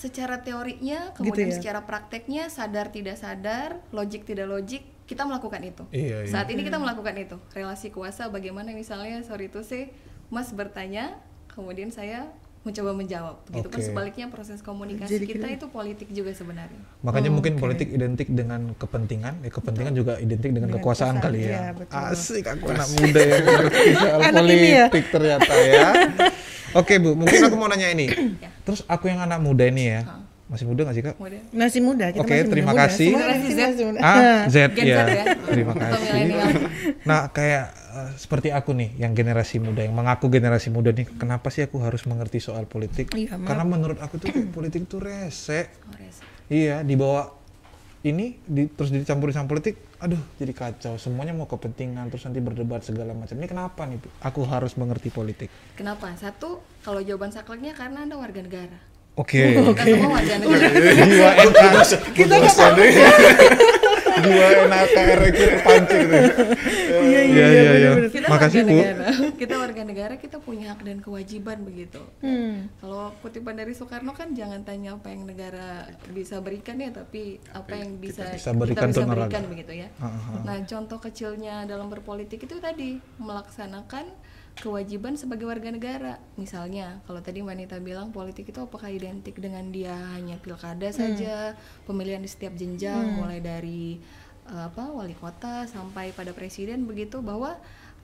secara 0.00 0.40
teorinya, 0.40 1.12
kemudian 1.12 1.52
ya? 1.52 1.60
secara 1.60 1.84
prakteknya 1.84 2.48
sadar 2.48 2.88
tidak 2.88 3.20
sadar, 3.20 3.84
logik 3.92 4.24
tidak 4.24 4.48
logik, 4.48 4.80
kita 5.04 5.28
melakukan 5.28 5.60
itu. 5.60 5.84
Iya, 5.92 6.24
iya. 6.24 6.32
Saat 6.32 6.48
ini 6.48 6.64
kita 6.64 6.80
melakukan 6.80 7.12
itu. 7.20 7.36
Relasi 7.52 7.92
kuasa 7.92 8.32
bagaimana 8.32 8.72
misalnya 8.72 9.20
sorry 9.20 9.52
to 9.52 9.60
say 9.60 9.92
Mas 10.32 10.56
bertanya, 10.56 11.20
kemudian 11.52 11.92
saya 11.92 12.32
mencoba 12.60 12.92
menjawab. 12.92 13.36
Begitupun 13.48 13.80
Oke. 13.80 13.86
sebaliknya 13.88 14.26
proses 14.28 14.60
komunikasi 14.60 15.16
Jadi 15.16 15.24
kita 15.32 15.46
itu 15.48 15.66
politik 15.72 16.08
juga 16.12 16.36
sebenarnya. 16.36 16.76
Makanya 17.00 17.32
Oh, 17.32 17.34
mungkin 17.40 17.56
oke. 17.56 17.60
politik 17.64 17.88
identik 17.88 18.28
dengan 18.28 18.76
kepentingan, 18.76 19.40
ya 19.40 19.50
kepentingan 19.50 19.92
juga 19.96 20.12
identik 20.20 20.52
dengan, 20.52 20.68
Dengan 20.68 20.84
kekuasaan, 20.84 21.16
kekuasaan, 21.16 21.40
kali 21.40 21.40
ya. 21.48 21.72
betul. 21.72 21.96
Asik 22.12 22.44
aku 22.44 22.64
anak 22.68 22.88
muda 23.00 23.20
yang 23.24 23.44
ngerti 23.48 23.88
soal 23.96 24.20
ya? 24.20 24.86
politik 24.92 25.04
ternyata 25.08 25.54
ya. 25.56 25.86
Oke 26.80 27.02
Bu, 27.02 27.18
mungkin 27.18 27.40
aku 27.48 27.56
mau 27.56 27.66
nanya 27.66 27.88
ini. 27.90 28.06
Ya. 28.44 28.48
Terus 28.62 28.84
aku 28.86 29.08
yang 29.08 29.24
anak 29.24 29.40
muda 29.40 29.64
ini 29.66 29.96
ya. 29.96 30.00
Masih 30.50 30.66
muda 30.66 30.82
gak 30.82 30.96
sih 30.98 31.04
kak? 31.06 31.14
Kemudian 31.14 31.42
Masih 31.54 31.80
muda, 31.80 32.06
kita 32.10 32.20
Oke, 32.26 32.34
masih 32.34 32.50
terima 32.50 32.72
muda. 32.74 32.80
kasih. 32.82 33.10
Generasi 33.14 33.50
masih, 33.54 33.84
muda. 33.86 33.98
Ah, 34.02 34.40
Z 34.50 34.56
Gen 34.74 34.84
ya. 34.84 34.98
Z 34.98 35.10
ya? 35.14 35.24
Terima 35.46 35.74
kasih. 35.78 36.20
Nah, 37.06 37.20
kayak 37.30 37.64
eh, 37.70 38.10
seperti 38.18 38.48
aku 38.50 38.70
nih 38.74 38.90
yang 38.98 39.14
generasi 39.14 39.62
muda 39.62 39.86
yang 39.86 39.94
mengaku 39.94 40.26
generasi 40.26 40.74
muda 40.74 40.90
nih, 40.90 41.06
kenapa 41.14 41.54
sih 41.54 41.62
aku 41.62 41.78
harus 41.78 42.02
mengerti 42.10 42.42
soal 42.42 42.66
politik? 42.66 43.14
Iya, 43.14 43.38
maaf. 43.38 43.46
Karena 43.46 43.64
menurut 43.64 43.98
aku 44.02 44.18
tuh 44.18 44.28
politik 44.56 44.90
tuh 44.90 44.98
rese. 44.98 45.70
Oh, 45.86 45.94
rese. 45.94 46.22
Iya, 46.50 46.82
dibawa 46.82 47.30
ini 48.00 48.40
di, 48.42 48.64
terus 48.66 48.88
dicampurin 48.90 49.36
sama 49.36 49.46
politik, 49.46 49.76
aduh 50.00 50.18
jadi 50.34 50.50
kacau. 50.50 50.96
Semuanya 50.96 51.30
mau 51.30 51.44
kepentingan, 51.46 52.08
terus 52.08 52.24
nanti 52.26 52.40
berdebat 52.40 52.80
segala 52.82 53.12
macam. 53.12 53.36
Ini 53.36 53.46
kenapa 53.46 53.84
nih? 53.86 54.00
Aku 54.24 54.42
harus 54.48 54.74
mengerti 54.80 55.12
politik. 55.12 55.52
Kenapa? 55.76 56.10
Satu, 56.16 56.64
kalau 56.80 57.04
jawaban 57.04 57.30
sakleknya 57.30 57.76
karena 57.76 58.02
Anda 58.02 58.16
warga 58.16 58.40
negara. 58.40 58.89
Oke. 59.18 59.42
Kita 59.58 59.82
semua 59.84 60.10
warga 60.16 60.34
negara. 60.38 60.66
Jiwa 61.06 61.30
NK, 61.34 61.60
kita 62.14 62.36
Jiwa 64.20 64.48
NKRI 64.68 65.28
kita 65.32 65.56
pancing 65.64 66.04
tuh. 66.06 66.24
Iya, 67.00 67.20
Iya, 67.30 67.46
iya, 67.50 67.72
iya. 67.78 67.90
Kita 68.10 68.26
Makasih, 68.28 68.60
warga 68.62 68.68
Bu. 68.68 68.76
negara. 68.76 69.06
Kita 69.36 69.54
warga 69.56 69.82
negara, 69.86 70.14
kita 70.20 70.36
punya 70.42 70.66
hak 70.74 70.80
dan 70.84 70.98
kewajiban 71.00 71.58
begitu. 71.64 72.00
Hmm. 72.20 72.68
Kalau 72.80 73.14
kutipan 73.24 73.56
dari 73.56 73.72
Soekarno 73.72 74.12
kan 74.12 74.36
jangan 74.36 74.60
tanya 74.62 74.96
apa 74.98 75.08
yang 75.08 75.24
negara 75.24 75.88
bisa 76.12 76.42
berikan 76.44 76.76
ya, 76.76 76.90
tapi 76.92 77.40
apa 77.54 77.72
yang 77.80 77.96
bisa 77.96 78.28
bisa 78.30 78.52
berikan 78.52 78.92
kita 78.92 79.04
bisa 79.04 79.08
berikan 79.08 79.42
begitu 79.48 79.72
ya. 79.86 79.88
Ah, 79.98 80.06
ah, 80.06 80.20
ah. 80.36 80.42
Nah, 80.44 80.56
contoh 80.68 80.98
kecilnya 81.00 81.64
dalam 81.64 81.88
berpolitik 81.88 82.44
itu 82.44 82.56
tadi 82.60 83.00
melaksanakan 83.16 84.04
kewajiban 84.58 85.14
sebagai 85.14 85.46
warga 85.46 85.70
negara. 85.70 86.18
Misalnya, 86.34 86.98
kalau 87.06 87.22
tadi 87.22 87.40
Wanita 87.44 87.78
bilang 87.78 88.10
politik 88.10 88.50
itu 88.50 88.60
apakah 88.60 88.90
identik 88.90 89.38
dengan 89.38 89.70
dia 89.70 89.94
hanya 90.16 90.36
pilkada 90.40 90.90
saja, 90.90 91.54
pemilihan 91.86 92.20
di 92.20 92.30
setiap 92.30 92.56
jenjang 92.58 93.20
mulai 93.20 93.38
dari 93.38 94.00
eh, 94.50 94.64
apa 94.66 94.90
wali 94.90 95.14
kota 95.14 95.64
sampai 95.70 96.10
pada 96.12 96.34
presiden 96.34 96.84
begitu 96.84 97.22
bahwa 97.22 97.56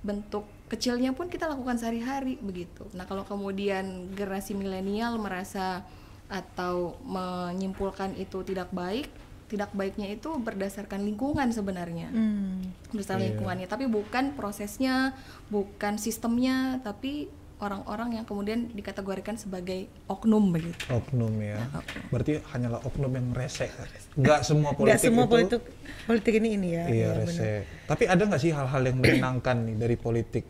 bentuk 0.07 0.47
kecilnya 0.71 1.11
pun 1.11 1.27
kita 1.27 1.51
lakukan 1.51 1.83
sehari-hari 1.83 2.39
begitu. 2.39 2.87
Nah, 2.95 3.09
kalau 3.11 3.27
kemudian 3.27 4.15
generasi 4.15 4.55
milenial 4.55 5.19
merasa 5.19 5.83
atau 6.27 6.99
menyimpulkan 7.07 8.15
itu 8.19 8.43
tidak 8.43 8.71
baik, 8.75 9.11
tidak 9.47 9.71
baiknya 9.73 10.11
itu 10.11 10.35
berdasarkan 10.37 11.03
lingkungan 11.03 11.49
sebenarnya 11.49 12.09
Hmm. 12.09 12.67
besar 12.91 13.17
Iya. 13.17 13.31
lingkungannya 13.31 13.67
tapi 13.67 13.87
bukan 13.87 14.33
prosesnya 14.33 15.15
bukan 15.49 15.97
sistemnya 15.97 16.79
tapi 16.81 17.31
orang-orang 17.57 18.13
yang 18.13 18.25
kemudian 18.25 18.69
dikategorikan 18.69 19.35
sebagai 19.35 19.89
oknum 20.07 20.53
begitu 20.53 20.77
Oknum 20.93 21.41
ya. 21.41 21.57
Oknum. 21.73 22.05
Berarti 22.13 22.33
hanyalah 22.53 22.85
oknum 22.85 23.09
yang 23.09 23.33
rese. 23.33 23.73
Enggak 24.13 24.45
semua 24.45 24.77
politik 24.77 24.93
Nggak 24.93 25.01
semua 25.01 25.25
itu 25.25 25.33
politik 25.33 25.63
politik 26.05 26.33
ini 26.37 26.49
ini 26.53 26.69
ya. 26.75 26.85
iya 26.87 27.09
benar. 27.15 27.25
rese. 27.25 27.53
Tapi 27.89 28.05
ada 28.05 28.23
nggak 28.23 28.43
sih 28.43 28.53
hal-hal 28.53 28.83
yang 28.85 29.01
menyenangkan 29.01 29.57
nih 29.65 29.77
dari 29.79 29.97
politik 29.97 30.45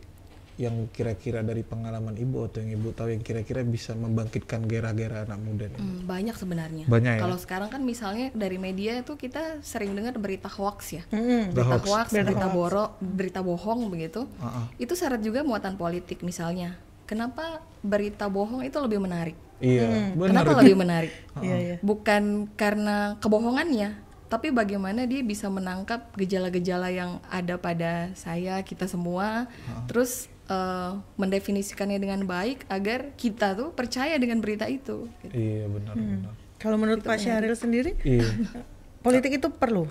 yang 0.57 0.89
kira-kira 0.89 1.39
dari 1.39 1.61
pengalaman 1.61 2.13
ibu 2.13 2.43
atau 2.43 2.59
yang 2.59 2.75
ibu 2.75 2.89
tahu 2.89 3.09
yang 3.09 3.21
kira-kira 3.21 3.61
bisa 3.61 3.93
membangkitkan 3.93 4.65
gairah-gairah 4.65 5.23
anak 5.23 5.37
muda 5.37 5.65
nih? 5.67 5.77
Hmm, 5.77 6.01
banyak 6.03 6.33
sebenarnya 6.33 6.85
Banyak 6.85 7.13
ya? 7.13 7.21
kalau 7.21 7.37
sekarang 7.37 7.69
kan 7.69 7.81
misalnya 7.81 8.33
dari 8.33 8.57
media 8.57 8.97
itu 8.97 9.13
kita 9.13 9.61
sering 9.61 9.93
dengar 9.93 10.13
berita 10.15 10.45
hoax 10.47 10.77
ya 10.91 11.03
Mm-mm. 11.07 11.53
The 11.53 11.55
berita 11.55 11.69
hoax. 11.71 11.85
hoax, 11.85 12.07
Berita 12.09 12.25
berita 12.27 12.41
hoax. 12.43 12.57
boro 12.57 12.85
berita 12.99 13.39
bohong 13.39 13.79
begitu 13.87 14.21
Ah, 14.37 14.45
ah. 14.59 14.65
itu 14.75 14.91
syarat 14.91 15.21
juga 15.21 15.41
muatan 15.41 15.73
politik 15.73 16.19
misalnya 16.19 16.73
kenapa 17.03 17.61
berita 17.79 18.25
bohong 18.25 18.61
itu 18.61 18.77
lebih 18.77 18.97
menarik 18.97 19.37
Iya, 19.57 20.13
benar 20.13 20.29
kenapa 20.43 20.51
itu. 20.51 20.59
lebih 20.63 20.77
menarik 20.77 21.13
Iya, 21.39 21.57
iya. 21.57 21.75
bukan 21.81 22.23
karena 22.53 23.17
kebohongannya 23.17 23.89
tapi 24.25 24.49
bagaimana 24.49 25.05
dia 25.05 25.21
bisa 25.21 25.47
menangkap 25.47 26.11
gejala-gejala 26.13 26.89
yang 26.89 27.21
ada 27.27 27.55
pada 27.55 28.11
saya 28.13 28.59
kita 28.59 28.83
semua 28.83 29.47
terus 29.85 30.27
eh, 30.47 30.91
mendefinisikannya 31.19 31.99
dengan 31.99 32.23
baik 32.25 32.65
agar 32.71 33.13
kita 33.19 33.53
tuh 33.53 33.69
percaya 33.75 34.15
dengan 34.17 34.39
berita 34.39 34.65
itu 34.67 35.07
gitu. 35.23 35.33
Iya, 35.35 35.65
benar, 35.67 35.93
benar. 35.95 36.33
Kalau 36.57 36.77
menurut 36.81 37.05
Pak 37.05 37.21
Syahril 37.21 37.53
sendiri, 37.53 37.93
Iya. 38.01 38.25
politik 39.05 39.37
itu 39.37 39.47
perlu 39.53 39.85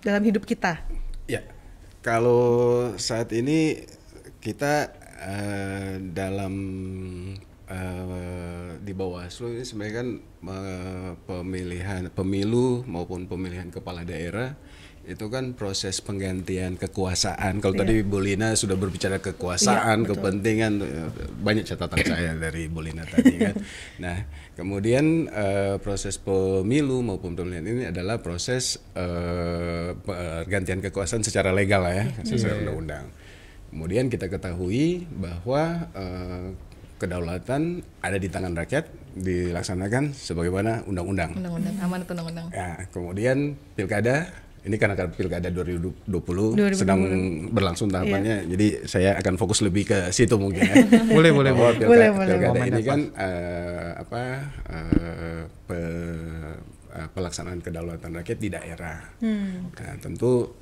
dalam 0.00 0.24
hidup 0.24 0.48
kita. 0.48 0.80
Ya, 1.28 1.44
kalau 2.00 2.88
saat 2.96 3.30
ini 3.36 3.84
kita 4.40 4.88
eh, 5.20 6.00
dalam 6.00 6.54
eh, 7.68 8.70
di 8.80 8.92
Bawaslu 8.96 9.60
ini 9.60 9.64
sebenarnya 9.68 9.94
kan 10.00 10.08
eh, 10.48 11.12
pemilihan 11.28 12.02
pemilu 12.10 12.82
maupun 12.88 13.28
pemilihan 13.28 13.68
kepala 13.68 14.02
daerah 14.02 14.56
itu 15.10 15.26
kan 15.26 15.58
proses 15.58 15.98
penggantian 15.98 16.78
kekuasaan. 16.78 17.58
Kalau 17.58 17.74
tadi 17.74 18.06
Bu 18.06 18.22
Lina 18.22 18.54
sudah 18.54 18.78
berbicara 18.78 19.18
kekuasaan, 19.18 20.06
kepentingan, 20.06 20.72
eh, 20.86 21.10
banyak 21.42 21.66
catatan 21.66 21.98
saya 22.06 22.38
dari 22.38 22.70
Bu 22.70 22.78
Lina 22.78 23.02
tadi 23.02 23.34
kan. 23.34 23.54
Nah, 24.00 24.16
kemudian 24.54 25.26
eh, 25.28 25.76
proses 25.82 26.16
pemilu 26.16 27.02
maupun 27.02 27.34
pemilihan 27.34 27.66
ini 27.66 27.84
adalah 27.90 28.22
proses 28.22 28.78
eh, 28.94 29.92
pergantian 29.98 30.78
kekuasaan 30.78 31.26
secara 31.26 31.50
legal 31.50 31.84
lah 31.84 31.94
ya, 32.00 32.06
sesuai 32.22 32.64
undang-undang. 32.64 33.10
Kemudian 33.74 34.06
kita 34.06 34.30
ketahui 34.30 35.10
bahwa 35.10 35.90
eh, 35.92 36.54
kedaulatan 37.02 37.80
ada 38.04 38.18
di 38.20 38.28
tangan 38.28 38.54
rakyat 38.54 38.84
dilaksanakan 39.16 40.14
sebagaimana 40.14 40.86
undang-undang. 40.86 41.34
undang-undang 41.34 41.74
amanat 41.82 42.06
undang-undang 42.06 42.46
Ya, 42.54 42.86
kemudian 42.94 43.58
pilkada 43.74 44.30
ini 44.60 44.76
karena 44.76 44.92
kan 44.92 45.08
pilkada 45.08 45.48
2020 45.48 46.04
2020. 46.04 46.76
sedang 46.76 47.00
berlangsung 47.48 47.88
tahapannya, 47.88 48.44
jadi 48.46 48.66
saya 48.84 49.16
akan 49.16 49.34
fokus 49.34 49.60
lebih 49.60 49.86
ke 49.86 49.98
situ 50.10 50.36
mungkin 50.36 50.60
ya. 50.60 50.74
boleh, 51.16 51.30
boleh, 51.30 51.50
boleh. 51.50 51.74
pilka- 51.74 51.88
Boleh, 51.88 52.08
boleh. 52.10 52.34
pilkada 52.36 52.48
Momennya 52.50 52.70
ini 52.70 52.82
kan 52.84 53.00
eh, 53.10 53.90
apa 53.96 54.20
eh, 54.68 55.42
pe- 55.62 56.58
eh, 56.90 57.08
pelaksanaan 57.08 57.58
kedaulatan 57.58 58.12
rakyat 58.12 58.36
di 58.36 58.48
daerah. 58.48 59.00
Hmm. 59.18 59.72
Nah, 59.72 59.96
tentu 59.96 60.52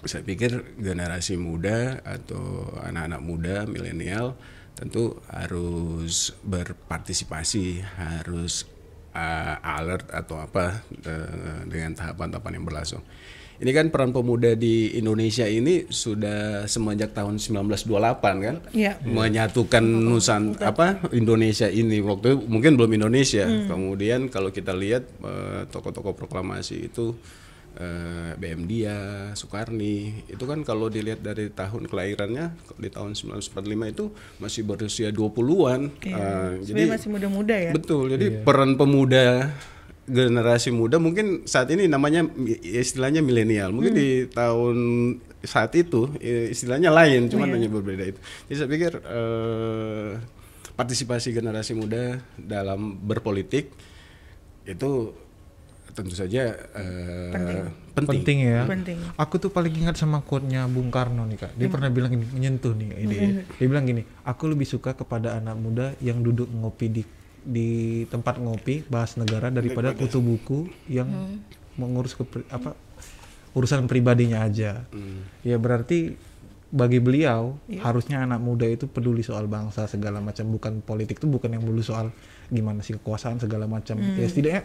saya 0.00 0.22
pikir 0.22 0.78
generasi 0.78 1.34
muda 1.34 2.00
atau 2.00 2.70
anak-anak 2.78 3.20
muda 3.20 3.56
milenial 3.64 4.38
tentu 4.72 5.18
harus 5.28 6.32
berpartisipasi, 6.40 7.84
harus 7.98 8.64
uh, 9.12 9.56
alert 9.60 10.08
atau 10.08 10.38
apa 10.38 10.80
uh, 11.04 11.60
dengan 11.66 11.92
tahapan-tahapan 11.92 12.52
yang 12.54 12.64
berlangsung. 12.64 13.02
Ini 13.60 13.76
kan 13.76 13.92
peran 13.92 14.08
pemuda 14.08 14.56
di 14.56 14.96
Indonesia 14.96 15.44
ini 15.44 15.84
sudah 15.84 16.64
semenjak 16.64 17.12
tahun 17.12 17.36
1928 17.36 18.40
kan, 18.40 18.56
Iya. 18.72 18.96
menyatukan 19.04 19.84
nusan 19.84 20.56
apa 20.64 20.96
Indonesia 21.12 21.68
ini 21.68 22.00
waktu 22.00 22.32
itu 22.32 22.38
mungkin 22.48 22.80
belum 22.80 22.96
Indonesia. 22.96 23.44
Kemudian 23.44 24.32
kalau 24.32 24.48
kita 24.48 24.72
lihat 24.72 25.04
eh, 25.20 25.68
tokoh-tokoh 25.68 26.16
proklamasi 26.16 26.88
itu 26.88 27.12
eh, 27.76 28.32
BM 28.34 28.64
Dia, 28.64 28.96
Soekarni, 29.36 30.24
itu 30.26 30.44
kan 30.48 30.64
kalau 30.64 30.88
dilihat 30.88 31.20
dari 31.20 31.52
tahun 31.52 31.84
kelahirannya 31.84 32.56
di 32.80 32.88
tahun 32.88 33.12
1945 33.12 33.92
itu 33.92 34.04
masih 34.40 34.62
berusia 34.64 35.08
20-an. 35.12 36.00
Iya. 36.00 36.16
Eh, 36.16 36.50
jadi 36.64 36.80
masih 36.88 37.08
muda-muda 37.12 37.52
ya. 37.54 37.76
Betul. 37.76 38.16
Jadi 38.16 38.40
peran 38.40 38.80
pemuda 38.80 39.52
generasi 40.10 40.74
muda 40.74 40.98
mungkin 40.98 41.46
saat 41.46 41.70
ini 41.70 41.86
namanya 41.86 42.26
istilahnya 42.66 43.22
milenial. 43.22 43.70
Mungkin 43.70 43.94
di 43.94 44.26
tahun 44.26 44.76
saat 45.40 45.72
itu 45.78 46.10
istilahnya 46.52 46.90
lain, 46.92 47.30
cuman 47.30 47.56
hanya 47.56 47.70
berbeda 47.70 48.04
itu. 48.04 48.20
Jadi 48.50 48.56
saya 48.58 48.68
pikir 48.68 48.92
eh, 49.00 50.10
partisipasi 50.74 51.32
generasi 51.32 51.72
muda 51.78 52.18
dalam 52.36 52.98
berpolitik 53.00 53.72
itu 54.68 54.90
tentu 55.90 56.14
saja 56.14 56.54
eh, 56.76 57.66
penting. 57.94 58.20
Penting 58.20 58.38
ya. 58.46 58.60
Penting. 58.66 58.98
Aku 59.16 59.40
tuh 59.40 59.50
paling 59.50 59.74
ingat 59.74 59.96
sama 59.98 60.22
quote-nya 60.22 60.66
Bung 60.70 60.92
Karno 60.92 61.26
nih 61.26 61.38
kak. 61.40 61.52
Dia 61.56 61.68
pernah 61.70 61.90
bilang 61.90 62.12
menyentuh 62.14 62.74
nih 62.74 62.88
ini. 63.00 63.16
Dia 63.58 63.66
bilang 63.66 63.84
gini, 63.86 64.02
aku 64.26 64.50
lebih 64.50 64.66
suka 64.66 64.92
kepada 64.92 65.38
anak 65.38 65.56
muda 65.58 65.86
yang 66.02 66.20
duduk 66.20 66.50
ngopi 66.50 66.86
di 66.88 67.02
di 67.42 67.70
tempat 68.06 68.36
ngopi 68.36 68.84
bahas 68.86 69.16
negara 69.16 69.48
daripada 69.48 69.92
kutu 69.92 70.18
buku 70.18 70.68
yang 70.86 71.08
mengurus 71.74 72.12
ke 72.12 72.22
apa 72.48 72.76
urusan 73.52 73.86
pribadinya 73.86 74.44
aja. 74.44 74.84
Hmm. 74.90 75.24
Ya 75.42 75.56
berarti 75.56 76.14
bagi 76.70 77.02
beliau 77.02 77.58
harusnya 77.82 78.22
anak 78.22 78.38
muda 78.38 78.62
itu 78.62 78.86
peduli 78.86 79.26
soal 79.26 79.50
bangsa 79.50 79.90
segala 79.90 80.22
macam 80.22 80.46
bukan 80.48 80.78
politik 80.80 81.18
itu 81.18 81.26
bukan 81.26 81.50
yang 81.50 81.64
dulu 81.64 81.82
soal 81.82 82.14
gimana 82.46 82.78
sih 82.80 82.94
kekuasaan 82.94 83.42
segala 83.42 83.66
macam. 83.66 83.98
Ya 83.98 84.26
setidaknya 84.28 84.62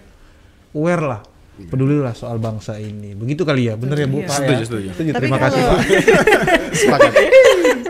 aware 0.72 1.02
lah. 1.02 1.22
Pedulilah 1.56 2.12
soal 2.12 2.36
bangsa 2.36 2.76
ini. 2.78 3.16
Begitu 3.16 3.48
kali 3.48 3.72
ya. 3.72 3.80
Bener 3.80 3.96
ya 3.96 4.08
Bu? 4.12 4.20
Iya. 4.20 4.28
Pak, 4.28 4.36
Setuju, 4.38 4.52
ya? 4.52 4.66
setuju. 4.68 4.88
Setuju. 4.92 5.10
Tapi 5.16 5.24
Terima 5.24 5.38
kasih 5.40 5.62
kalau- 5.64 5.72
Pak. 5.72 5.82
Sepakat. 6.84 7.14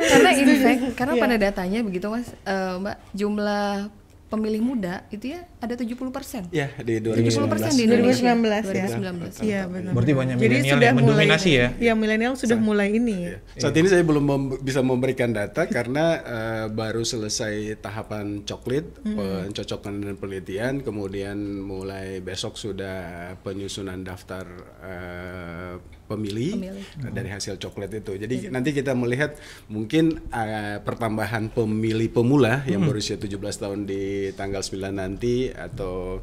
karena 0.06 0.30
in 0.32 0.50
fact 0.62 0.82
karena 0.96 1.14
Iya. 1.18 1.22
pada 1.26 1.36
datanya 1.42 1.80
begitu 1.82 2.08
mas 2.08 2.30
eh, 2.46 2.74
mbak 2.78 2.96
jumlah 3.12 3.90
pemilih 4.26 4.58
muda 4.58 5.06
itu 5.14 5.32
ya 5.32 5.46
ada 5.62 5.78
70 5.78 5.94
persen 6.10 6.50
Ya 6.50 6.74
di 6.78 6.98
70 6.98 7.46
persen 7.46 7.72
di 7.72 7.86
2019. 7.86 7.86
Indonesia 7.86 8.34
2019 8.34 8.74
ya. 8.74 8.86
2019 8.90 9.46
Iya 9.46 9.62
benar. 9.70 9.92
Berarti 9.94 10.12
banyak 10.12 10.36
Jadi 10.36 10.46
milenial 10.50 10.66
sudah 10.66 10.82
yang 10.82 10.96
mulai 10.96 11.06
mendominasi 11.06 11.46
ini. 11.48 11.56
ya? 11.56 11.68
Iya 11.78 11.94
milenial 11.94 12.34
sudah 12.34 12.58
mulai 12.58 12.90
ini. 12.92 13.18
Iya. 13.24 13.38
Saat 13.56 13.76
ini 13.76 13.88
saya 13.88 14.02
belum 14.02 14.24
mem- 14.24 14.58
bisa 14.60 14.82
memberikan 14.82 15.30
data 15.30 15.62
karena 15.66 16.06
eh, 16.18 16.66
baru 16.68 17.02
selesai 17.02 17.54
tahapan 17.80 18.42
coklit, 18.44 18.86
pencocokan 19.06 20.02
dan 20.02 20.16
penelitian, 20.16 20.74
kemudian 20.82 21.38
mulai 21.62 22.18
besok 22.20 22.58
sudah 22.58 22.98
penyusunan 23.40 24.02
daftar 24.02 24.46
eh, 24.82 25.74
pemilih, 26.06 26.52
Pemilih. 26.56 26.86
dari 27.10 27.30
hasil 27.30 27.58
coklat 27.58 27.90
itu. 27.92 28.14
Jadi 28.14 28.48
nanti 28.48 28.70
kita 28.72 28.94
melihat 28.94 29.36
mungkin 29.68 30.22
eh, 30.30 30.78
pertambahan 30.80 31.50
pemilih 31.50 32.10
pemula 32.10 32.62
yang 32.66 32.86
berusia 32.86 33.18
17 33.18 33.36
tahun 33.36 33.84
di 33.84 34.04
tanggal 34.34 34.62
9 34.62 34.94
nanti 34.94 35.50
atau 35.50 36.22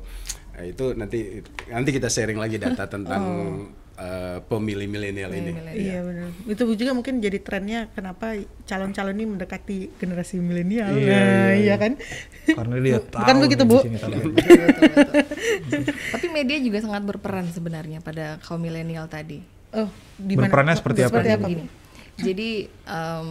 eh, 0.54 0.70
itu 0.70 0.94
nanti 0.94 1.42
nanti 1.66 1.90
kita 1.90 2.06
sharing 2.06 2.38
lagi 2.38 2.56
data 2.56 2.86
tentang 2.86 3.22
eh, 3.92 4.38
pemilih 4.40 4.86
milenial 4.86 5.30
ini. 5.30 5.52
Iya 5.74 5.98
benar. 6.00 6.28
Itu 6.46 6.62
juga 6.72 6.92
mungkin 6.92 7.18
jadi 7.18 7.38
trennya 7.38 7.90
kenapa 7.90 8.38
calon-calon 8.64 9.14
ini 9.14 9.26
mendekati 9.28 9.98
generasi 9.98 10.38
milenial. 10.38 10.94
Iya, 10.94 11.10
Nah, 11.12 11.26
iya, 11.52 11.52
iya 11.58 11.74
kan? 11.76 11.92
Karena 12.42 12.74
dia 12.78 12.98
tahu 12.98 13.20
bukan 13.20 13.36
begitu, 13.42 13.62
Bu? 13.62 13.78
di 13.78 13.86
sini 13.86 13.98
talentnya. 13.98 14.32
Betul, 14.32 14.58
betul, 14.66 15.78
betul. 15.78 15.94
Tapi 16.12 16.26
media 16.28 16.56
juga 16.58 16.78
sangat 16.80 17.02
berperan 17.04 17.46
sebenarnya 17.48 17.98
pada 18.00 18.36
kaum 18.42 18.58
milenial 18.58 19.06
tadi. 19.06 19.61
Oh, 19.72 19.90
di 20.20 20.34
mana? 20.36 20.48
Berperannya 20.48 20.76
seperti 20.76 21.00
apa 21.04 21.10
Seperti 21.16 21.30
apa? 21.32 21.46
Begini. 21.48 21.64
Jadi 22.20 22.50
em, 22.68 23.28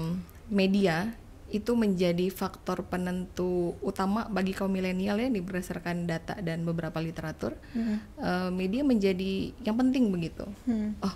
media 0.49 1.13
itu 1.51 1.75
menjadi 1.75 2.31
faktor 2.31 2.87
penentu 2.87 3.75
utama 3.83 4.23
bagi 4.31 4.55
kaum 4.55 4.71
milenial 4.71 5.19
ya 5.19 5.27
ini 5.27 5.43
berdasarkan 5.43 6.07
data 6.07 6.39
dan 6.39 6.63
beberapa 6.63 6.95
literatur. 7.03 7.59
Eh, 7.75 8.49
media 8.55 8.87
menjadi 8.87 9.51
yang 9.61 9.75
penting 9.75 10.09
begitu. 10.15 10.47
Hmm. 10.63 10.95
Oh 11.03 11.11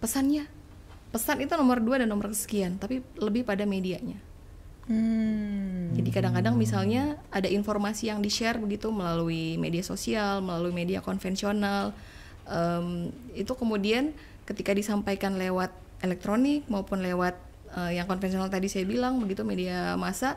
pesannya, 0.00 0.48
pesan 1.12 1.44
itu 1.44 1.52
nomor 1.54 1.78
dua 1.84 2.00
dan 2.00 2.08
nomor 2.08 2.32
sekian, 2.32 2.80
tapi 2.80 3.04
lebih 3.20 3.44
pada 3.44 3.68
medianya. 3.68 4.16
Hmm. 4.88 5.94
Jadi 5.94 6.10
kadang-kadang 6.10 6.56
misalnya 6.56 7.20
ada 7.30 7.46
informasi 7.46 8.10
yang 8.10 8.18
di-share 8.24 8.58
begitu 8.58 8.90
melalui 8.90 9.54
media 9.60 9.84
sosial, 9.84 10.42
melalui 10.42 10.74
media 10.74 10.98
konvensional, 11.04 11.94
em, 12.48 13.12
itu 13.36 13.52
kemudian 13.54 14.16
ketika 14.50 14.74
disampaikan 14.74 15.38
lewat 15.38 15.70
elektronik 16.02 16.66
maupun 16.66 17.06
lewat 17.06 17.38
eh, 17.78 18.02
yang 18.02 18.10
konvensional 18.10 18.50
tadi 18.50 18.66
saya 18.66 18.82
bilang 18.82 19.22
begitu 19.22 19.46
media 19.46 19.94
massa, 19.94 20.34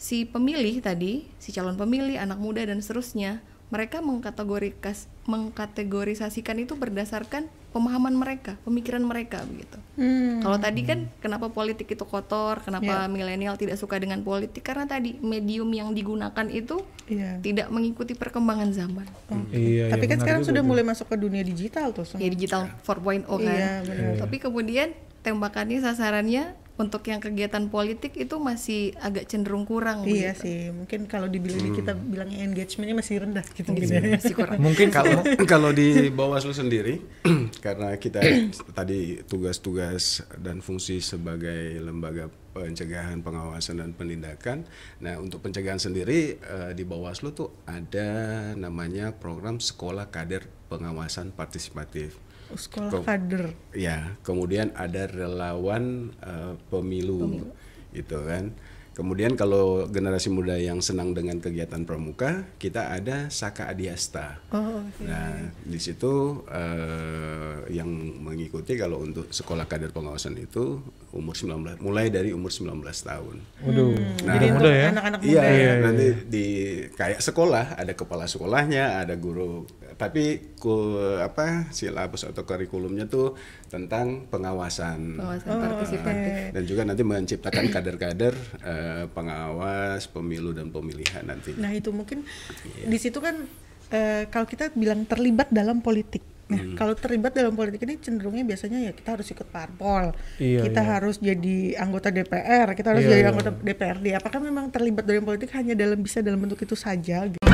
si 0.00 0.24
pemilih 0.24 0.80
tadi, 0.80 1.28
si 1.36 1.52
calon 1.52 1.76
pemilih, 1.76 2.16
anak 2.16 2.40
muda 2.40 2.64
dan 2.64 2.80
seterusnya, 2.80 3.44
mereka 3.68 4.00
mengkategorikas 4.00 5.06
mengkategorisasikan 5.28 6.56
itu 6.58 6.74
berdasarkan 6.74 7.52
pemahaman 7.70 8.12
mereka, 8.12 8.58
pemikiran 8.60 8.98
mereka 9.00 9.42
begitu. 9.44 9.78
Hmm. 9.94 10.38
Kalau 10.38 10.56
tadi 10.56 10.82
kan 10.82 11.06
kenapa 11.18 11.48
politik 11.48 11.86
itu 11.86 12.02
kotor, 12.02 12.58
kenapa 12.60 13.04
Ya. 13.04 13.06
milenial 13.06 13.54
tidak 13.54 13.76
suka 13.76 13.96
dengan 13.96 14.20
politik 14.20 14.60
karena 14.60 14.84
tadi 14.84 15.14
medium 15.16 15.70
yang 15.70 15.90
digunakan 15.90 16.46
itu 16.48 16.82
Iya. 17.06 17.38
tidak 17.38 17.68
mengikuti 17.68 18.12
perkembangan 18.12 18.70
zaman. 18.70 19.06
Iya, 19.50 19.86
Tapi 19.86 20.02
iya, 20.02 20.10
kan 20.10 20.18
benar 20.18 20.18
sekarang 20.18 20.40
juga 20.40 20.50
sudah 20.50 20.62
tuh. 20.62 20.68
mulai 20.68 20.84
masuk 20.84 21.06
ke 21.06 21.16
dunia 21.16 21.42
digital 21.42 21.86
tuh 21.90 22.02
semua. 22.02 22.20
Ya 22.20 22.28
digital 22.28 22.62
4.0 22.80 23.22
kan. 23.38 23.38
Iya, 23.46 23.72
benar. 23.84 24.12
Tapi 24.18 24.36
kemudian 24.38 24.88
tembakannya 25.20 25.78
sasarannya 25.78 26.44
untuk 26.80 27.04
yang 27.04 27.20
kegiatan 27.20 27.68
politik 27.68 28.16
itu 28.16 28.40
masih 28.40 28.96
agak 29.04 29.28
cenderung 29.28 29.68
kurang 29.68 30.08
Iya 30.08 30.32
begitu. 30.32 30.42
sih, 30.48 30.58
mungkin 30.72 31.00
kalau 31.04 31.28
dibilang 31.28 31.76
kita 31.76 31.92
bilangnya 31.92 32.48
engagementnya 32.48 32.96
masih 32.96 33.14
rendah 33.20 33.44
gitu. 33.52 33.68
Gitu, 33.76 33.92
gitu 33.92 33.92
ya. 34.00 34.16
masih 34.16 34.34
kurang. 34.34 34.58
Mungkin 34.66 34.88
kalau 34.96 35.20
kalau 35.44 35.70
di 35.76 36.08
Bawaslu 36.08 36.56
sendiri 36.56 37.04
karena 37.64 37.92
kita 38.00 38.24
tadi 38.78 39.20
tugas-tugas 39.28 40.24
dan 40.40 40.64
fungsi 40.64 41.04
sebagai 41.04 41.76
lembaga 41.84 42.32
pencegahan 42.50 43.22
pengawasan 43.22 43.78
dan 43.78 43.94
penindakan 43.94 44.66
nah 44.98 45.20
untuk 45.22 45.44
pencegahan 45.44 45.78
sendiri 45.78 46.40
eh, 46.40 46.72
di 46.74 46.82
Bawaslu 46.82 47.30
tuh 47.30 47.62
ada 47.66 48.10
namanya 48.58 49.14
program 49.14 49.62
sekolah 49.62 50.10
kader 50.10 50.48
pengawasan 50.66 51.30
partisipatif 51.30 52.18
Sekolah 52.54 52.90
kader. 53.02 53.54
Ya, 53.74 54.18
kemudian 54.22 54.74
ada 54.74 55.06
relawan 55.06 56.14
eh, 56.22 56.54
pemilu, 56.70 57.46
itu 57.94 58.18
kan. 58.26 58.54
Kemudian 58.90 59.32
kalau 59.38 59.88
generasi 59.88 60.28
muda 60.28 60.60
yang 60.60 60.82
senang 60.84 61.16
dengan 61.16 61.40
kegiatan 61.40 61.86
pramuka, 61.88 62.44
kita 62.60 62.92
ada 62.92 63.32
Saka 63.32 63.70
Adiasta. 63.70 64.42
Oh, 64.52 64.82
oke. 64.82 65.06
Nah, 65.06 65.48
di 65.62 65.78
situ 65.80 66.44
eh, 66.50 67.70
yang 67.72 67.88
mengikuti 68.20 68.76
kalau 68.76 69.00
untuk 69.00 69.30
sekolah 69.30 69.64
kader 69.70 69.94
pengawasan 69.94 70.36
itu 70.36 70.84
umur 71.10 71.34
19 71.34 71.80
mulai 71.80 72.06
dari 72.06 72.30
umur 72.30 72.48
19 72.48 72.70
tahun. 73.02 73.36
Waduh, 73.60 73.98
Nah, 74.22 74.34
jadi 74.34 74.46
muda 74.50 74.70
ya. 74.70 74.86
anak-anak 74.90 75.18
Iya, 75.20 75.40
muda. 75.42 75.50
Iya, 75.50 75.72
nanti 75.80 76.06
di 76.24 76.46
kayak 76.90 77.18
sekolah 77.18 77.74
ada 77.74 77.92
kepala 77.92 78.24
sekolahnya, 78.24 79.02
ada 79.02 79.14
guru. 79.14 79.66
Tapi 79.92 80.24
ku, 80.54 80.70
apa 81.18 81.68
silabus 81.68 82.22
atau 82.22 82.42
kurikulumnya 82.42 83.04
tuh 83.04 83.34
tentang 83.66 84.24
pengawasan. 84.26 85.18
Pengawasan 85.18 85.48
Oh, 85.48 85.58
partisipatif. 85.60 86.30
oke. 86.30 86.44
Dan 86.54 86.62
juga 86.64 86.82
nanti 86.84 87.02
menciptakan 87.02 87.64
kader-kader 87.68 88.34
eh, 88.62 89.04
pengawas 89.10 90.06
pemilu 90.06 90.50
dan 90.50 90.70
pemilihan 90.70 91.20
nanti. 91.22 91.52
Nah 91.54 91.70
itu 91.70 91.90
mungkin 91.90 92.22
Iya. 92.70 92.86
di 92.86 92.98
situ 92.98 93.18
kan 93.18 93.44
eh, 93.90 94.24
kalau 94.26 94.46
kita 94.46 94.70
bilang 94.72 95.02
terlibat 95.04 95.50
dalam 95.50 95.82
politik. 95.82 96.22
Nah 96.50 96.58
Hmm. 96.60 96.74
kalau 96.74 96.92
terlibat 96.92 97.30
dalam 97.30 97.54
politik 97.54 97.86
ini 97.86 97.94
cenderungnya 97.96 98.42
biasanya 98.42 98.90
ya 98.90 98.92
kita 98.92 99.14
harus 99.14 99.30
ikut 99.30 99.46
parpol, 99.48 100.10
Iya, 100.36 100.66
kita 100.66 100.82
iya. 100.82 100.90
harus 100.98 101.16
jadi 101.16 101.58
anggota 101.78 102.10
DPR, 102.10 102.68
kita 102.74 102.88
harus 102.90 103.06
Iya, 103.06 103.10
jadi 103.14 103.22
iya. 103.22 103.30
anggota 103.30 103.50
DPRD. 103.54 104.06
Apakah 104.18 104.40
memang 104.42 104.66
terlibat 104.68 105.06
dalam 105.06 105.22
politik 105.22 105.54
hanya 105.54 105.78
dalam 105.78 106.02
bisa 106.02 106.18
dalam 106.20 106.42
bentuk 106.42 106.58
itu 106.58 106.74
saja? 106.74 107.24
Gitu? 107.24 107.49